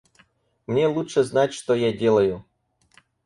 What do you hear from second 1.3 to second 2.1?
что я